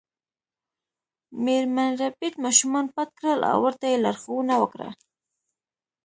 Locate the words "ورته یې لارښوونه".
3.65-4.53